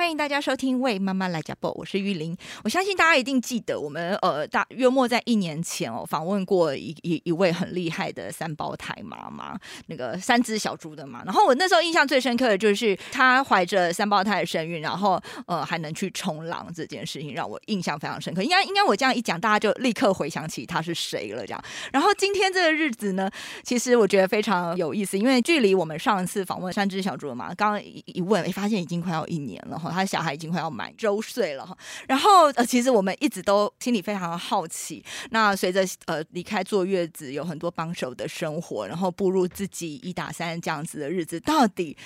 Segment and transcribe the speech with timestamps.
[0.00, 2.34] 欢迎大家收听《为妈妈来讲报》，我是玉玲。
[2.64, 9.54] 我相信大家一定记得，我们呃大约莫在一年前哦，访问过一一一位很厉害的三胞胎妈妈，
[9.88, 11.20] 那个三只小猪的嘛。
[11.26, 18.42] 然后我那时候印象最深刻的就是她怀着三胞胎的身孕，然后呃还能去冲浪这件事情，让我印象非常深刻。
[18.42, 21.46] 应该应该我这样一讲，大家就立刻回想起她是谁了。
[21.46, 21.62] 这样，
[21.92, 23.30] 然后今天这个日子呢，
[23.62, 29.89] 其实我觉得非常有意思，因为距离我们上一次访问三只小猪的嘛，刚刚一一问，哎，发现已经快要一年了哈。
[29.92, 31.76] 他小孩已经快要满周岁了哈，
[32.08, 35.04] 然后呃，其实我们一直都心里非常的好奇。
[35.30, 41.96] 那随着呃离开坐月子，有很多帮手的生活，然后步入自己一打三这样子的日子，到底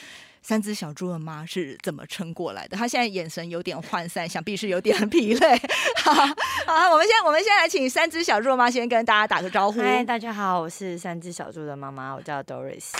[0.42, 2.76] 三只小猪的妈是怎么撑过来的？
[2.76, 5.60] 他现在眼神有点涣散，想必是有点疲累。
[6.02, 9.80] 好，好，我们先我们先来请三只小猪的妈先跟大家打个招呼。
[9.80, 12.92] 嗨，大家好，我是三只小猪的妈妈，我叫 Doris。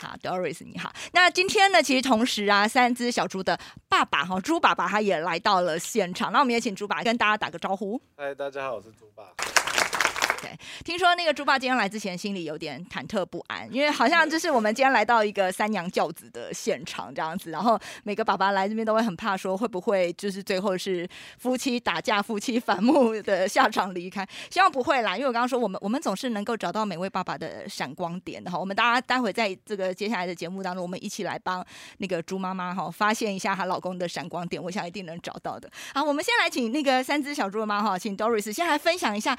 [0.00, 0.92] 好，Doris，你好。
[1.12, 3.58] 那今天呢，其实同时啊，三只小猪的
[3.88, 6.30] 爸爸哈，猪爸爸他也来到了现场。
[6.32, 8.00] 那我们也请猪爸跟大家打个招呼。
[8.16, 9.55] 嗨，大家好，我是猪爸。
[10.40, 10.50] 对
[10.84, 31.64] 听说那个猪爸今天来之前心里有点忐忑不安，因为好像就是我们今天来到一个三娘教子的现场这样子，然后每个爸爸来这边都会很怕说会不会就是最后是夫妻打架、夫妻反目的下场离开， 希望不会啦，因为我刚刚说我们我们总是能够找到每位爸爸的闪光点的哈，我们大家待会在这个接下来的节目当中，我们一起来帮
[31.98, 35.70] 那个猪妈妈哈发现一下她老公的闪光点，我想一定能找到的。
[35.94, 39.36] 好，我们先来请那个三只小猪的妈哈，请 Doris 先来分享一下。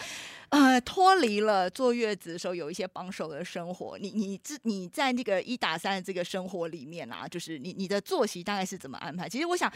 [0.49, 9.27] 呃，脱离了坐月子的时候有一些帮手的生活，你你自你在那个一打三的这个生活里面啊，就是你你的作息大概是怎么安排？
[9.27, 9.71] 其实我想，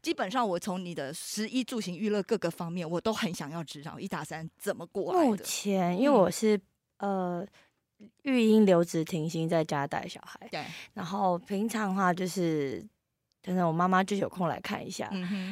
[0.00, 6.58] 基本上我从你的食衣住行娱乐各个方面，我都很想要知道一打三怎么过目前因为我是
[6.96, 7.46] 呃
[8.22, 12.82] 育婴留职停薪，在家带小孩，对，然后平常的话就是。
[13.44, 15.10] 等等，我妈妈就有空来看一下。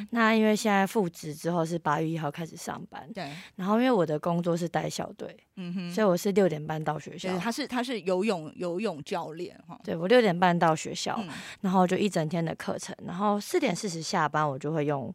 [0.09, 3.29] 那因为现在复职之后是八月一号开始上班，对。
[3.55, 7.37] 然后因为我的工作是带校队，嗯哼，所以我是六点半到学校。
[7.37, 9.79] 他是他是游泳游泳教练哈。
[9.83, 11.23] 对我六点半到学校，
[11.61, 15.13] 然后就一整天的课程，然后四点四十下班，我就会用。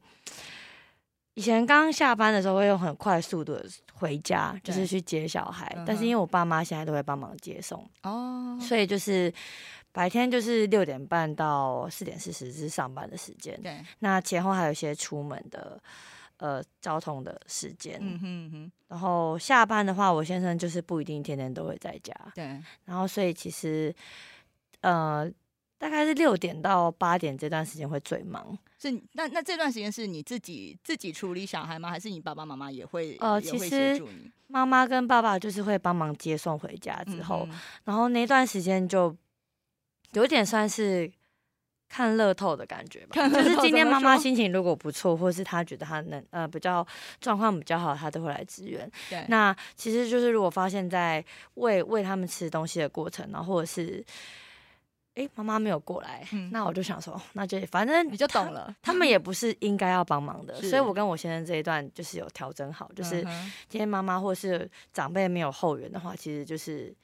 [1.35, 5.77] 以前刚下班的时候会用很快速的回家，就是去接小孩。
[5.85, 9.33] 但是因为我爸妈现在都会帮忙接送哦，所以就是。
[9.91, 13.85] 白天就是六点半到四点四十是上班的时间，对。
[14.01, 15.81] 那前后还有一些出门的
[16.37, 18.73] 呃交通的时间，嗯哼哼。
[18.87, 22.45] 然后下班的话，我先生就是不一定天天都会在家，对。
[22.85, 23.93] 然后所以其实
[24.83, 25.29] 呃
[25.79, 28.57] 大概是六点到八点这段时间会最忙。
[28.79, 31.91] 是那那这段时间是你自己自己处理小孩吗？
[31.91, 34.01] 还是你爸爸妈妈也会呃其实
[34.47, 37.49] 妈妈跟爸爸就是会帮忙接送回家之后，
[37.85, 39.17] 然后那段时间就。
[40.13, 41.11] 有点算是
[41.89, 46.87] 看乐透的感觉吧，就是今天妈妈心情如果不错，或是她觉得她能呃比较
[47.21, 48.91] 状况比较好，她都会来支援。
[49.09, 51.25] 对，那其实就是如果发现在
[51.55, 54.05] 喂喂他们吃东西的过程，然后或者是
[55.15, 63.23] 哎妈妈没有过来，那我就想说，那就反正你就懂了，他们也不是应该要帮忙的，所以我跟我先生这一段就是有调整好，就是
[63.67, 66.95] 今天妈妈或是长辈没有后援的话，其实就是。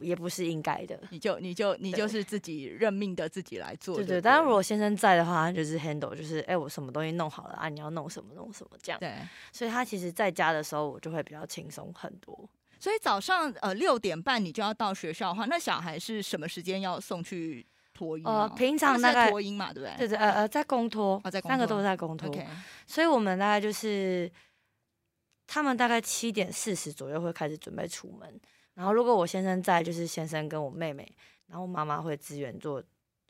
[0.00, 3.96] 也不是应该的，你就你就你就是自己认命的，自己来做。
[3.96, 8.98] 对对，但是如果先生在的话，他就是 handle，就是哎，我什么东西弄好了啊，你要弄什么弄什么这样。
[8.98, 9.14] 对，
[9.52, 12.48] 所以他其实在家的时候，我就会比较轻松很多。
[12.80, 18.24] 所以早上呃六点半你就要到学校的话，那小孩是什么时间要送去托婴？
[18.24, 19.96] 呃，平常大概托婴嘛，对不对？
[19.96, 22.34] 对对，呃呃，在公托，在三个都在公托。
[22.86, 24.30] 所以我们大概就是
[25.46, 28.40] 他们大概七点四十左右会开始准备出门。
[28.74, 31.10] 然后，如果我先生在，就是先生跟我妹妹，
[31.46, 32.82] 然后妈妈会支援做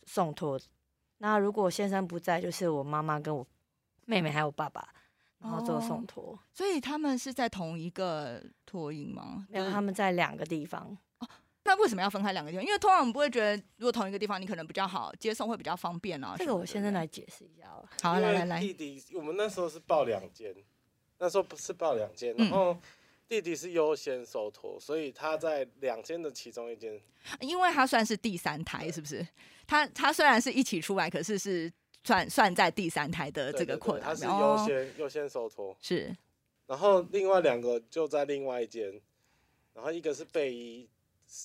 [0.04, 0.58] 送托。
[1.18, 3.46] 那如果先生不在，就是我妈妈跟我
[4.06, 4.88] 妹妹还有爸爸，
[5.40, 6.38] 然后做送托。
[6.50, 9.46] 所以他们是在同一个托婴吗？
[9.50, 10.96] 没有，他们在两个地方。
[11.18, 11.28] 哦，
[11.64, 12.64] 那为什么要分开两个地方？
[12.64, 16.34] 因为通常我们不会觉得，如果同一个地方，你可能比较好接送，会比较方便啊。
[16.38, 17.86] 这个我先生来解释一下哦。
[18.00, 20.54] 好，来来来，弟弟，我们那时候是报两间，
[21.18, 22.74] 那时候不是报两间，然后。
[23.34, 27.00] 弟弟是优先收托，所以他在两间的其中一间，
[27.40, 29.26] 因为他算是第三胎，是不是？
[29.66, 31.72] 他他虽然是一起出来，可是是
[32.04, 36.14] 算算在第三胎的这个困难，他是优先优先收托，是。
[36.66, 39.00] 然后另外两个就在另外一间，
[39.74, 40.88] 然后一个是备医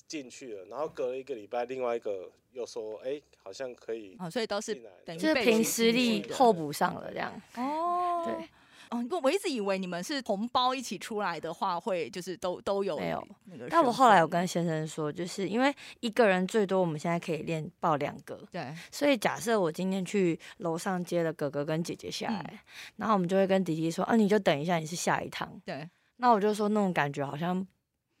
[0.06, 4.74] 进去了，然后隔了一个礼拜，另外一个又说，哎，好像可以，哦，所以都是
[5.06, 7.42] 就是凭实力候补上了这样。
[7.56, 8.48] 哦，对。
[8.90, 13.68] 哦，不，我一直以为你们是同胞一起出来的话，会就是都都有没有那个。
[13.70, 22.58] 但我后来有跟先生说，就是因为一个人最多我们现在可以练报两个，对，所以假设我今天去楼上接了哥哥跟姐姐下来，嗯
[22.96, 25.48] 然后我们就会跟弟弟说，啊，你就等一下，你是下一趟。
[25.64, 27.64] 对，那我就说那种感觉好像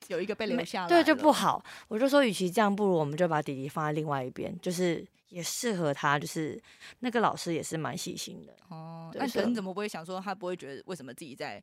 [0.08, 6.60] 有一个被留下来了，对就不好，我就说与其这样，不如我们就把弟弟放在另外一边，就是也适合他，就是
[7.00, 8.56] 那个老师也是蛮细心的。
[8.68, 9.12] 哦。
[9.14, 11.62] 那可你怎么不会想说，他不会觉得为什么自己在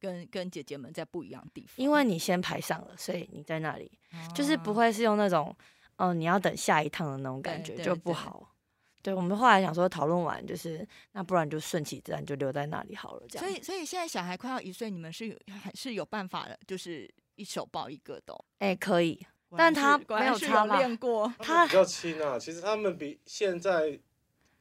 [0.00, 1.74] 跟跟姐姐们在不一样的地方？
[1.76, 3.90] 因为你先排上了，所以你在那里，
[4.34, 5.54] 就是不哦会是用那种，
[5.96, 8.54] 嗯、你要等下一趟的那种感觉，就不好。
[9.00, 13.26] 对，我们后来想说讨论完，就是那不然就顺其自然，就留在那里好了。
[13.28, 17.08] 这样，所以，所以现在小孩快要一岁，你们是有还是有办法的，就是
[17.38, 18.44] 一手抱一个的哦。
[18.58, 19.24] 哎、可以，
[19.56, 23.98] 但他没有差吧练过，他比较轻啊，其实他们比现在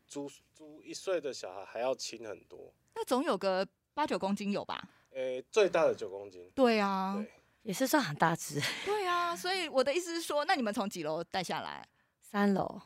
[0.07, 2.73] 足足一岁的小孩还要轻很多。
[2.95, 4.81] 那总有个八九公斤有吧？
[5.11, 7.31] 诶、最大的九公斤，对啊，对
[7.63, 11.85] 也是算很大只，对啊，所以我的意思是说，那你们从几楼带下来？
[12.21, 12.81] 三楼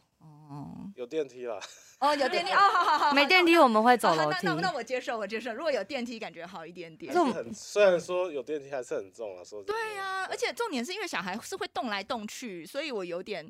[0.51, 1.57] 哦有电梯啦。
[1.99, 4.53] 哦，有电梯哦，好好好，没电梯我们会走楼梯那。
[4.53, 5.53] 那那我接受，我接受。
[5.53, 7.25] 如果有电梯，感觉好一点点还。
[7.25, 9.43] 是很虽然说有电梯，还是很重啊。
[9.43, 13.49] 说对呀、而且重点是因为小孩是会动来动去，所以我有点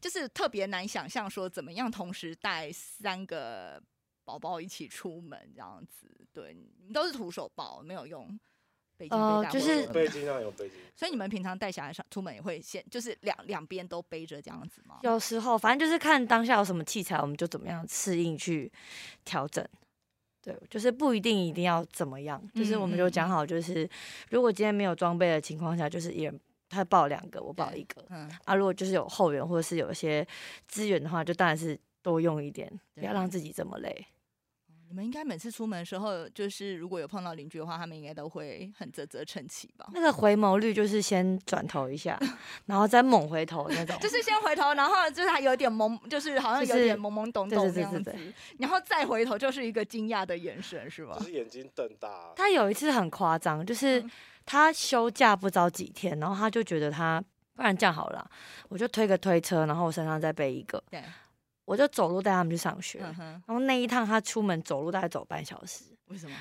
[0.00, 3.80] 就是特别难想象说怎么样同时带三个
[4.24, 6.08] 宝宝一起出门这样子。
[6.34, 8.38] 对，你们都是徒手抱，没有用
[9.08, 10.70] 背巾背带或者呃就是什么的有背巾啊，有背巾。
[10.94, 14.98] 所以你们平常带小孩上出门也会先就是两两边都背着这样子吗？
[15.02, 18.70] 有时候反正就是看当下有什么器材，我们就怎么样适应去
[19.24, 19.66] 调整。
[20.42, 23.88] 对，就是不一定一定要怎么样，就是我们就讲好，就是
[24.30, 28.54] 如果今天没有装备的情况下，就是一人他报两个，我报一个嗯，啊。
[28.54, 30.26] 如果就是有后援或者是有一些
[30.66, 34.04] 资源的话，就当然是多用一点，不要让自己这么累。
[34.92, 39.88] 你们应该每次出门的时候，就是如果有碰到邻居的话，他们应该都会很啧啧称奇吧？
[39.94, 42.20] 那个回眸率就是先转头一下，
[42.66, 51.24] 然后再猛回头那种， 就是先回头，然后就是还有点懵，就是好像有就是点懵懵懂懂对对对那样子对对，然后再回头就是一个惊讶的眼神，是吧就？
[51.24, 54.10] 是眼睛瞪大、啊，他有一次很夸张，就是嗯
[54.44, 57.18] 他休假不知道几天，然后他就觉得他
[57.56, 58.30] 不然这样好了，
[58.68, 61.02] 我就推个推车，然后我身上再背一个，对，
[61.64, 63.00] 我就走路带他们去上学。
[63.02, 66.36] 嗯，然后那一趟他出门走路大概走半小时，为什么？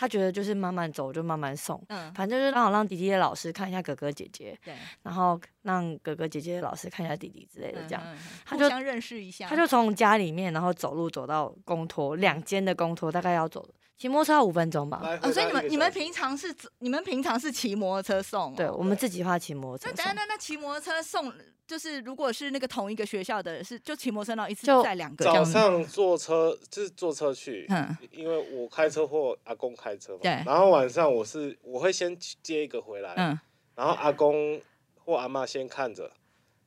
[0.00, 4.72] 他觉得就是慢慢走就慢慢送，嗯，反正就是让我让弟弟的老师看一下哥哥姐姐，对，
[5.02, 8.02] 然后让哥哥姐姐的老师看一下弟弟之类的这样。
[8.06, 13.68] 嗯，嗯嗯他就认识一下，他就从家里面，然后走路走到公托，两间的公托大概要走
[13.98, 15.00] 骑摩托车要五分钟吧。
[15.02, 18.54] 来回哦，所以你们你们平常是你们平常是骑摩托车送、哦？
[18.56, 19.90] 对，我们自己话骑摩托车。
[19.90, 21.32] 那等下那那骑摩托车送，
[21.66, 25.44] 就是如果是那个同一个学校的，是就骑摩托车，然后一次就载两个这早。
[25.44, 30.20] 上坐车就是坐车去，嗯，因为我开车或阿公开车嘛。
[30.22, 33.38] 对然后晚上我是我会先接一个回来，嗯，
[33.74, 34.60] 然后阿公
[35.04, 36.12] 或阿妈先看着，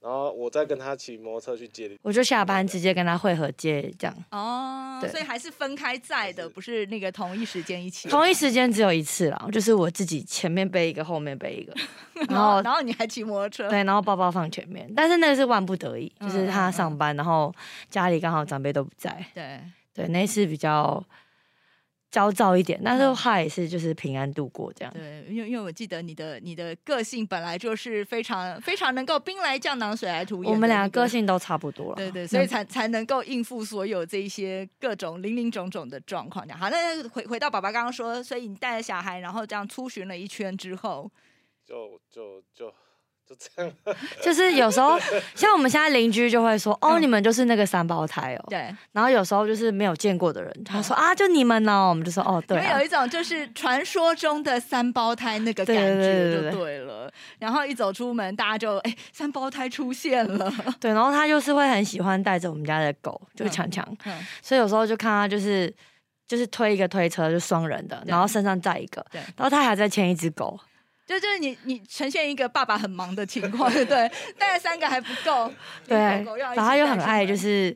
[0.01, 1.92] 然后我再跟他骑摩托车去接。
[2.01, 8.09] 我就下班直接跟他会合接，这样哦，对所以还是分开在的，不是那个同一时间一起。
[8.09, 11.74] 同一时间只有一次啦，就是我自己前面背一个，后面背一个，
[12.15, 17.53] 然然后后然后你还骑摩托车，对，然后包包放前面，但是那个是万不得已，就是他上班，然后
[17.89, 19.59] 家里刚好长辈都不在，对，
[19.94, 21.03] 对，那一次比较
[22.12, 24.94] 焦躁一点，但是嗯他也是就是平安度过这样。
[24.94, 30.51] 对，因为因为我记得你的你的个性本来就是非常非常能够兵来将挡，水来土掩。
[30.53, 36.46] 我们俩个性都差不多了，对对，所以才才能够应付所有这一些各种零零总总的状况。
[36.50, 41.10] 好，那回回到爸爸刚刚说，所以你带着小孩，然后这样出巡了一圈之后，
[41.65, 42.74] 就就就
[43.31, 43.95] 就这样。
[44.21, 45.00] 就是有时候
[45.35, 47.01] 像我们现在邻居就会说，哦，嗯。
[47.01, 48.45] 你们就是那个三胞胎哦。
[48.50, 52.63] 对，然后有时候就是没有见过的人，他说啊，就你们呢，我们就说哦，对啊。
[52.63, 56.79] 因为有，一种就是传说中的三胞胎那个感觉就对。
[56.79, 57.11] 了。
[57.39, 60.51] 然后一走出门，大家就哎，三胞胎出现了。
[60.79, 65.73] 对，然后他就是会很喜欢带着我们家的狗，就是嗯强强，嗯，所以有时候就看他就是
[66.27, 70.59] 就是推一个推车，就双人的，然后身上载一个，然后他还在牵一只狗，
[71.12, 74.10] 就就是你你呈现一个爸爸很忙的情况， 对？
[74.38, 75.51] 带了三个还不够，
[75.88, 77.75] 对，然后他又很爱就是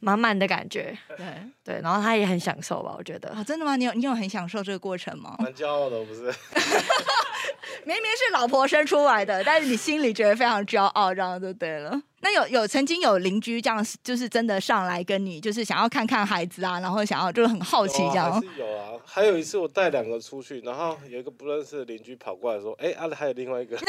[0.00, 1.26] 满满的感觉，对。
[1.64, 3.30] 对，然后他也很享受吧，我觉得。
[3.30, 3.74] 啊，真的吗？
[3.74, 5.34] 你有你有很享受这个过程吗？
[5.38, 6.24] 蛮骄傲的，不是？
[7.86, 11.98] 明明是老婆生出来的，但是你心里觉得非常骄傲，这样就对了。
[12.24, 18.42] 那有有曾经有邻居这样，就是真的上来跟你，就是想要看看孩子啊，然后想要就是很好奇这样。
[18.58, 23.76] 有啊，还有一次我带两个出去，然后有一个不认识的邻居跑过来说：“哎，啊，还有另外一个。”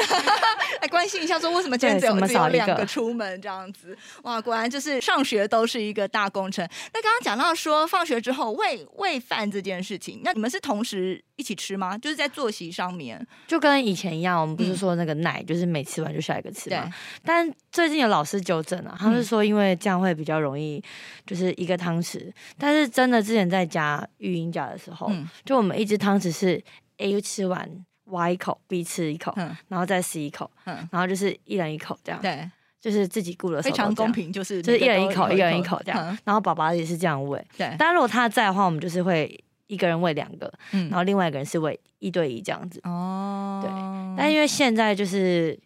[0.81, 3.97] 来关心一下，说为什么今天只有只有两个出门这样子？
[4.23, 6.67] 哇，果然就是上学都是一个大工程。
[6.93, 11.97] 那刚刚讲到说放学之后喂喂饭这件事情，那你们是同时一起吃吗？
[11.97, 16.89] 就是在作息上面，就跟以前一样，我们不是说那个奶就是每吃完就下一个吃吗？
[17.23, 20.81] 但最近有老师纠正啊，他是说因为这样会比较容易，
[21.25, 22.31] 就是一个汤匙。
[22.57, 25.11] 但是真的之前在家育婴假的时候，
[25.43, 26.63] 就我们一只汤匙是
[26.97, 27.69] A 吃完
[28.05, 29.33] 挖一口，B 吃一口，
[29.67, 32.21] 然后再 C 一口，然后就是一人一口这样。
[32.21, 32.49] 对，
[32.79, 36.17] 就是自己顾了，非常公平，就是就是一人一口，一人一口这样。
[36.23, 37.43] 然后爸爸也是这样喂。
[37.57, 42.79] 对，但如果他在的话，我们就是会一个人喂两个，然后另外一个人是喂一对一这样子。
[42.83, 43.69] 哦，对。
[44.17, 45.57] 但因为现在就是。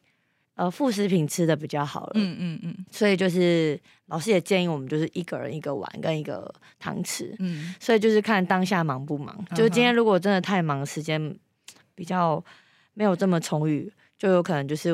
[0.55, 11.33] 呃，副食品吃的比较好了，嗯嗯嗯，所以就是老师也建议我们，就是一个人一个碗跟一个汤匙，嗯，所以就是看当下忙不忙，就是今天如果真的太忙，时间
[11.95, 12.43] 比较
[12.93, 14.89] 没有这么充裕，就有可能就是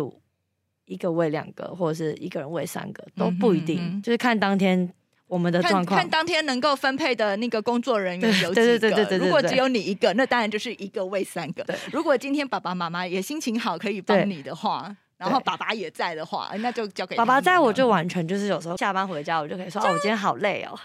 [0.86, 4.88] 一个喂两个，或者是一个人喂三个，都不一定，就是看当天
[5.28, 14.96] 我们的状况，看当天能够分配的那个工作人员有几个，如果只有你一个，那当然就是一个喂三个，如果今天爸爸妈妈也心情好，可以帮你的话。
[15.18, 20.78] 然后爸爸也在的话，那就交给爸爸在，我就完全就是有时候下班回家，我就可以说哦，我今天好累哦。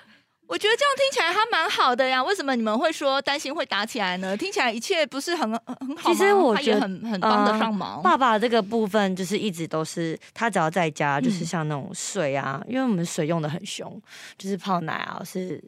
[0.50, 2.20] 我觉得这样听起来还蛮好的呀。
[2.24, 4.36] 为什么你们会说担心会打起来呢？
[4.36, 8.02] 听起来一切不是很很好其实我觉得很很帮得上忙。
[8.02, 14.02] 爸爸这个部分就是一直都是他只要在家，就是像那种水啊，因为我们水用的很凶，
[14.36, 15.62] 就是泡奶啊是。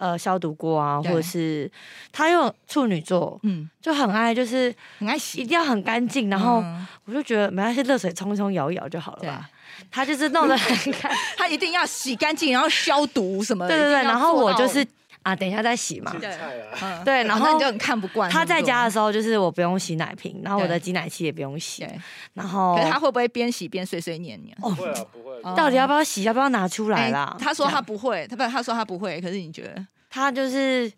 [0.00, 1.70] 呃，消毒过啊，或者是
[2.10, 6.30] 他用处女座，嗯，就很爱，就是很爱洗，一定要很干净。
[6.30, 6.64] 然后
[7.04, 9.50] 我就觉得没关系，热水冲一冲，摇一摇就好了吧。
[9.90, 13.68] 他就是弄得很干， 他一定要洗干净，然后消毒什么。
[13.68, 14.82] 对对对，然后我就是
[15.22, 16.14] 啊，等一下再洗嘛。
[17.04, 18.30] 对，然后就很看不惯。
[18.30, 21.86] 他在家的时候，就是我不用洗奶瓶，然后我的挤奶器也不用洗。
[22.34, 24.56] 然后，可是他会不会边洗边碎碎念念？
[24.60, 25.54] 不会啊，不会。
[25.54, 26.22] 到底要不要洗？
[26.22, 27.36] 要不要拿出来啦？
[27.38, 29.20] 他说他不会，他不，他说他不会。
[29.20, 30.90] 可是你觉得他就是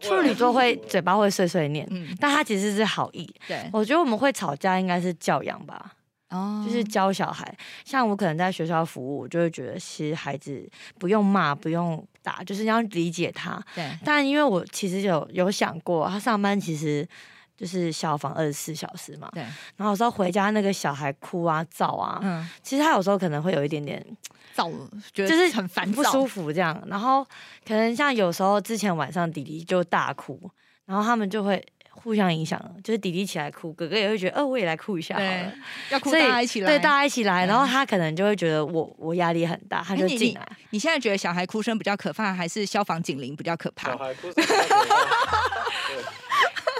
[0.00, 1.88] 处女座会嘴巴会碎碎念，
[2.20, 3.28] 但他其实是好意。
[3.48, 5.92] 对，我觉得我们会吵架应该是教养吧。
[6.34, 7.56] 哦，就是教小孩。
[7.84, 13.62] 像我可能在学校服务，我就会觉得其实孩子不用骂，不用打，就是要理解他。
[13.74, 13.90] 对。
[14.04, 17.08] 但因为我其实有有想过，他上班其实。
[17.56, 19.40] 就是消防二十四小时嘛，对。
[19.76, 24.04] 然后有时候回家那个小孩哭啊、躁啊，嗯，其实他有时候可能会有一点点
[24.52, 24.68] 躁，
[25.12, 26.76] 就是很烦不舒服这样。
[26.88, 27.24] 然后
[27.64, 30.50] 可能像有时候之前晚上弟弟就大哭，
[30.84, 35.52] 然后他们就会互相影响，就是弟弟起来哭，哥哥也会觉得，呃，我也来哭一下好了，
[35.90, 37.46] 要哭大家一起来，对，大家一起来。
[37.46, 40.46] 然后他可能就会觉得我我压力很大，他就进来。
[40.70, 43.88] 你现在觉得小孩哭声比较可怕，还是消防警铃比较可怕？
[43.88, 44.44] 小孩哭声。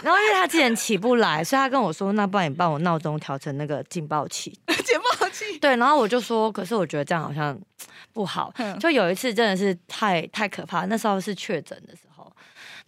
[0.03, 4.51] 然后因为他之前起不来，所以他跟我说：“那不然你帮我闹钟调成那个警报器。
[4.85, 5.59] ”警报器。
[5.59, 7.59] 对，然后我就说：“可是我觉得这样好像
[8.13, 12.31] 不好。”就有一次真的是太太可怕，那时候是确诊的时候，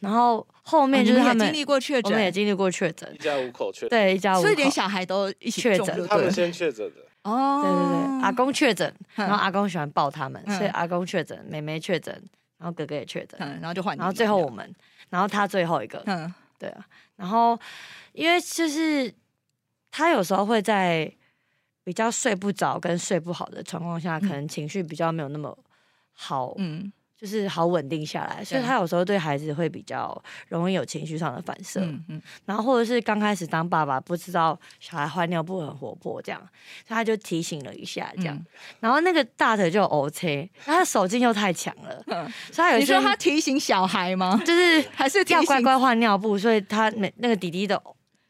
[0.00, 7.02] 然后后面就是他们经历过确诊，我们也经历过确诊，一家五口确诊，对，一家五口，所以连小孩都一起确诊，他们先确诊的。
[7.22, 12.12] 哦，对对对，阿公确诊，然后阿公喜欢抱他们，所以阿公确诊，妹妹确诊，
[12.58, 14.68] 然后哥哥也确诊，然后就换，然后最后我们，
[15.08, 16.84] 然后他最后一个，嗯，对啊。
[17.14, 17.56] 然后，
[18.12, 19.12] 因为就是
[19.92, 21.08] 他有时候会在
[21.84, 25.56] 比较睡不着跟睡不好的状况下，可能情绪比较没有那么
[26.12, 32.22] 好，嗯，就是好稳定下来，所以他有时候对孩子会比较容易有情绪上的反射，嗯嗯。
[32.44, 36.40] 然后或者是刚开始当爸爸不知道小孩换尿布很活泼这样，
[36.86, 38.44] 所以他就提醒了一下这样，
[38.80, 42.04] 然后那个大腿就 O C，他手劲又太强了，
[42.52, 44.40] 所以有你说他提醒小孩吗？
[44.44, 47.82] 就是还是要乖乖换尿布，所以他那那个弟弟的。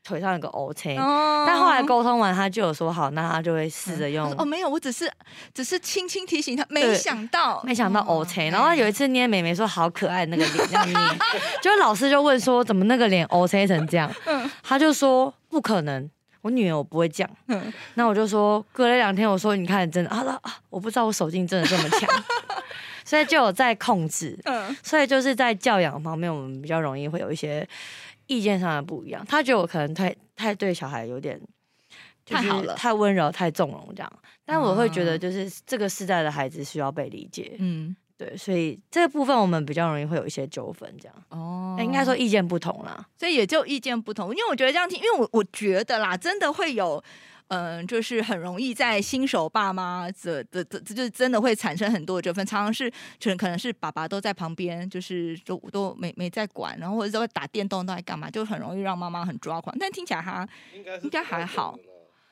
[0.06, 4.32] 腿上有个 O C，但后来沟通完，他就有说好，那他就会试着用。
[4.38, 5.10] 哦，没有，我只是
[5.52, 8.48] 只是轻轻提醒他，没想到，没想到 O C。
[8.50, 10.96] 然后有一次捏美美说好可爱那个脸这样捏，
[11.60, 14.08] 就老师就问说怎么那个脸 O C 成这样？
[14.62, 16.08] 他就说不可能，
[16.42, 17.30] 我女儿我不会这样。
[17.94, 22.08] 那我就说隔了两天，我说你看真的啊啊，我不知道我手劲真的这么强，
[23.04, 24.38] 所以就有在控制。
[24.44, 27.68] 嗯，所以就是在教养方面，我们比较容易会有一些。
[28.26, 31.40] 意见上的不一样，他觉得我可能太太对小孩有点
[32.24, 34.12] 太好了，太温柔、太纵容这样。
[34.44, 37.56] 但我会觉得，就是这个时代的孩子需要被理解。
[37.58, 41.14] 嗯，对，所以这个部分我们比较容易会有一些纠纷这样。
[41.30, 44.30] 哦，应该说意见不同啦，所以也就意见不同。
[44.30, 47.02] 因为我觉得这样听，因为我我觉得啦，真的会有
[47.48, 59.76] 嗯，就是很容易在新手爸妈这这这就是真的会产生很多的纠纷，常常是可能可能是爸爸都在旁边，就是都都没没在管，然后或者是会打电动都在干嘛，就很容易让妈妈很抓狂。
[59.78, 61.78] 但听起来他应该是应该还好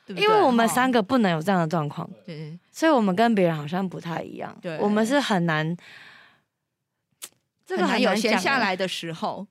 [0.07, 4.57] 对不对因为我们哦三个不能有这样的状况，对所以我们跟别人好像不太一样。
[4.61, 5.77] 对我们是很难，
[7.65, 8.15] 这个很有。
[8.17, 9.47] 闲下来的时候。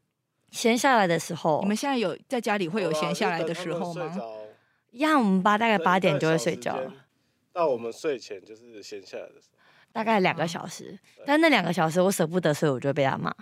[0.52, 4.16] 闲下来的时候，你们现在有在家里会有闲下来的时候吗？
[4.94, 6.94] 一样，我们八大概八点就会睡觉了，
[7.52, 9.58] 到我们睡前就是闲下来的时候。
[9.92, 10.98] 大概两个小时。
[11.26, 13.34] 但那两个小时我舍不得睡，我就会被他骂。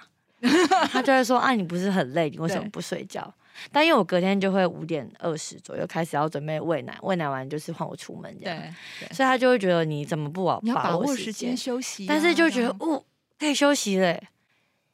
[0.92, 3.32] 他就会说：“啊，你不是很累，你为什么不睡觉？”
[3.72, 8.58] 但因为我隔天就会五点二十左右开始要准备喂奶，喂奶完就是换我出门这样，
[9.00, 11.58] 对，所以他就会觉得你怎么不把你要把握握时间间？
[11.58, 13.04] 休息啊、但是就觉得哦，
[13.38, 14.22] 可以休息嘞，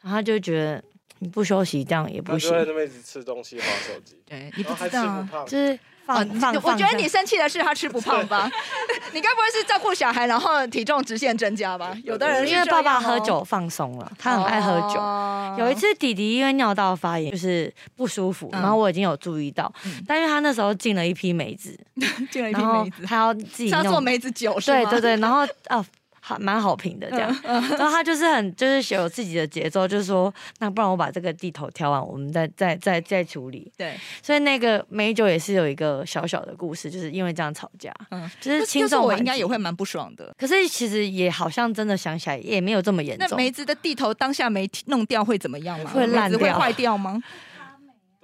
[0.02, 0.84] 然后他就觉得
[1.20, 5.26] 你不休息这样也不行他就，在那边一直吃东西、划手机， 对你不知道。
[5.46, 8.50] 就是哦放放我觉得你生气的是他吃不胖吧？
[9.14, 11.96] 你该不会是照顾小孩，然后体重直线增加吧？
[12.04, 15.00] 有的人是因为爸爸喝酒放松了，他很爱喝酒。
[15.00, 21.78] 哦有一次弟弟因为尿道发炎就是不舒服，嗯然后我已经有注意到，嗯但因为他那时候进了一批梅子，
[22.32, 24.54] 进了一批梅子，他要自己要做梅子酒？
[24.66, 25.84] 对对对，然后哦。
[26.28, 33.72] 还蛮好评的这样，嗯然后他就是很就是有自己的节奏，就是说，那不然我把这个地头挑完，我们再再再再处理。
[33.78, 40.36] 对，所以那个美酒也是有一个小小的故事，就是因为这样吵架，嗯，就是轻重我应该也会蛮不爽的。
[40.38, 45.92] 可是其实也好像真的想起来也没有这么严重，那梅子的地头当下没弄掉会怎么样吗？
[45.92, 47.24] 会烂掉会坏掉吗？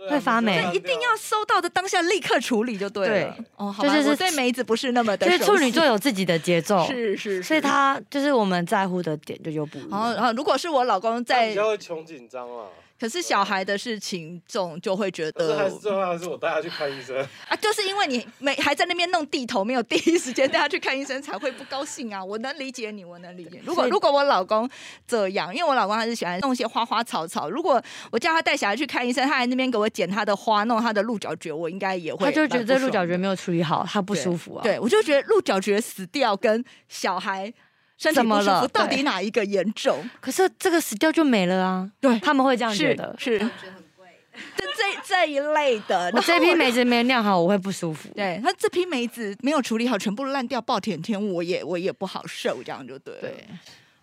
[0.10, 3.36] 会发霉一定要收到的当下立刻处理就对了。
[3.38, 10.16] 对哦，好吧，就是我对梅子不是那么的就是处女座有自己的节奏，是是，所以他就是我们在乎的点就又不一然后，样。
[10.16, 12.66] 然后如果是我老公在比，较会穷紧张啊。
[13.04, 17.18] 可是小孩的事情总就会觉得最后还是我带他去看医生。
[17.50, 22.24] 啊，就是因为你没还在那边弄地头，没有第一时间带他去看医生，才会不高兴啊。
[22.24, 23.60] 我能理解你，我能理解。
[23.66, 24.70] 如果如果我老公
[25.06, 34.64] 这样，因为我老公还是喜欢弄一些花花草草，如果我叫他带小孩去看医生，他还那边给我剪他的花，弄他的鹿角蕨，我应该也会他就觉得这鹿角蕨没有处理好，他不舒服啊。
[34.64, 37.54] 对，我就觉得鹿角蕨死掉跟小孩
[37.98, 40.10] 身体怎么不舒服了到底哪一个严重？
[40.20, 41.90] 可是这个死掉就没了啊。
[42.00, 43.16] 对他们会这样觉是得。
[43.18, 46.12] 是，就这这一类的。
[46.14, 48.10] 我这批梅子没有酿好，我会不舒服。
[48.16, 53.22] 对他这批梅子没有处理好，全部烂掉暴殄天物，我也我也不好受，这样就对了。
[53.22, 53.46] 对，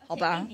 [0.07, 0.47] 好吧。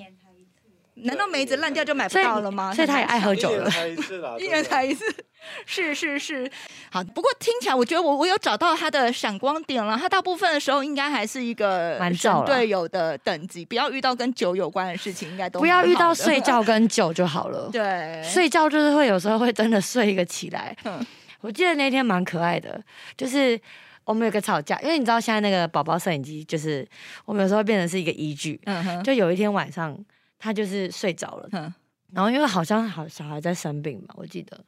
[0.97, 2.73] 难道梅子烂掉就买不到了吗？
[2.75, 3.71] 所以他也爱喝酒了一年。
[3.71, 5.05] 才一次啦，一人才一次，
[5.67, 6.51] 是是是。
[6.91, 9.97] 好，不过听起来我觉得我我有找到他的闪光点了。
[9.97, 16.41] 他大部分的时候应该还是一个蛮照队友的等级，不要遇到跟酒有关的事情，应该都不要遇到睡。
[16.41, 17.69] 觉跟酒就好了。
[17.73, 21.05] 对，睡觉就是会有时候会真的睡一个起来嗯。
[21.41, 22.81] 我记得那天蛮可爱的，
[23.17, 23.61] 就是
[24.05, 26.87] 我们有个吵架，因为你知道现在那个宝宝摄影机，就是
[27.25, 28.61] 我们有时候会变成是一个依据。
[28.65, 29.97] 嗯哼，就有一天晚上，
[30.39, 31.73] 他就是睡着了，嗯
[32.13, 34.59] 然后因为好像好小孩在生病嘛，我记得。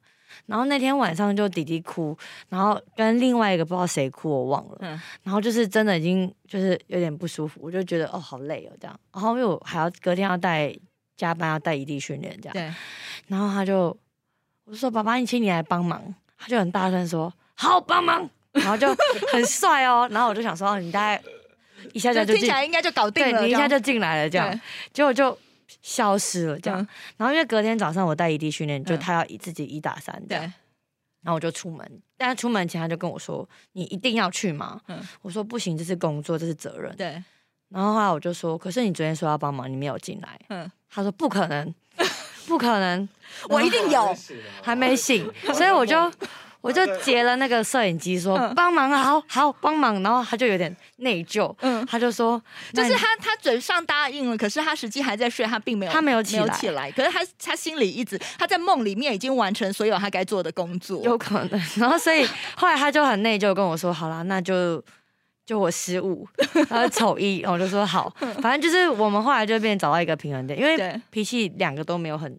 [0.45, 2.17] 然后那天晚上就弟弟哭，
[2.49, 4.77] 然后跟另外一个不知道谁哭，我忘了。
[4.81, 9.01] 嗯然后就是真的已经就是有点不舒服，我就觉得哦好累哦这样。
[9.15, 10.75] 然后因为我还要隔天要带
[11.17, 12.75] 加班要带异地训练这样，对，
[13.29, 13.97] 然后他就
[14.65, 18.89] 我就说爸爸，你请你来帮忙，他就很大声说好帮忙，然后就
[19.33, 20.07] 很帅哦。
[20.11, 21.23] 然后我就想说哦你大概
[21.95, 24.61] 一下下就进就听起，来应该就搞定了，你一下就进来了这样对，
[24.93, 25.37] 结果就
[25.83, 26.81] 消失了这样。
[26.81, 30.53] 嗯然后因为隔天早上我带异地训练，就嗯他要以自己一打三这样，对，
[31.23, 36.95] 然后我就出门，但是出门前他就跟我说：“你一定要去吗？”嗯我说：“不行，这是工作，这是责任。
[36.97, 37.23] 对，”
[37.71, 41.75] 然后后来我就说：“可是你昨天说要帮忙，你没有进来。”嗯，他说：“不可能，
[42.47, 43.09] 不可能，
[43.49, 44.17] 我一定有。
[44.63, 46.11] 还没醒。” 所以我就
[46.61, 52.43] 我就截了那个摄影机说：“嗯帮忙啊，好好帮忙。”然后他就有点内疚，嗯，他就说
[52.75, 61.03] ：“就是他他嘴上答应了，可是他实际还在睡，他并没有他没有起没有来起来，可是他他心里一直他在梦里面已经完成所有他该做的工作。
[61.05, 61.61] 有可能。
[61.77, 64.83] 然后所以后来他就很内疚跟我说：“好啦，那就
[65.47, 66.27] 就我失误，
[66.69, 72.39] 然后丑一。”我就说好， 反正就是我们后来就变找到一个平衡点，因为对脾气两个都没有很，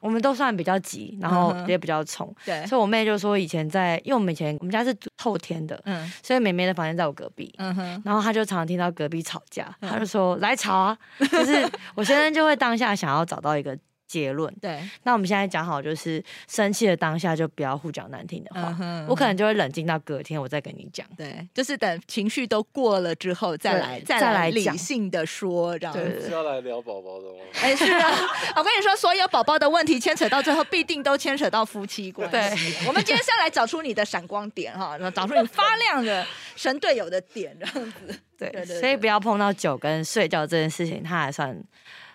[0.00, 2.34] 我们都算比较急，然后也比较冲。
[2.44, 6.10] 对，所以我妹就说以前在，因为我们以前我们家是后天的，嗯。
[6.22, 7.52] 所以妹妹的房间在我隔壁。
[7.58, 9.90] 嗯哼，然后她就常常听到隔壁吵架，嗯。
[9.90, 13.76] 她就说来吵啊，就是我先生就会当下想要找到一个
[14.10, 14.52] 结论。
[14.60, 18.68] 对，那我们现在讲好，就是生气的当下就不要互讲难听的话。
[18.70, 21.06] 嗯哼我可能就会冷静到隔天，我再跟你讲。
[21.16, 26.26] 对，就是等情绪都过了之后再来再来理性的说，这样对子。
[26.26, 27.44] 是要来聊宝宝的吗？
[27.62, 28.10] 哎，是啊，
[28.56, 32.72] 我跟你说，所有宝宝的问题牵扯到最后，必定都牵扯到夫妻关系。
[32.72, 38.20] 对我们今天是要来找出你的闪光点哈，然后找出你发亮的神队友的点，这样子。
[38.40, 41.56] 对，对对所以不要碰到酒跟睡觉这件事情，他还算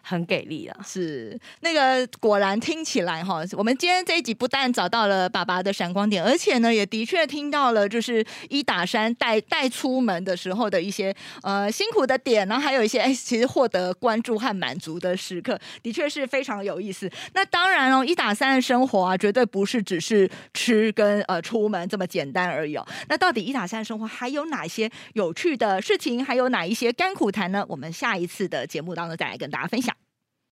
[0.01, 0.77] 很给力啊。
[0.85, 17.09] 是那个果然听起来哈，我们今天这一集不但找到了爸爸的闪光点，而且呢，也的确听到了就是一打三带带出门的时候的一些呃辛苦的点，然后还有一些哎，其实获得关注和满足的时刻，的确是非常有意思。
[17.33, 22.85] 那当然哦，一打三的生活啊，绝对不是只是吃跟呃出门这么简单而已哦。
[23.09, 27.65] 那到底一打三的生活还有哪些有趣的事情，您还有哪一些甘苦谈呢？
[27.67, 29.93] 我们下一次的节目当中再来跟大家分享。